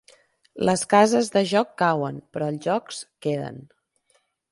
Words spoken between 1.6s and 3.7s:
cauen, però els jocs queden.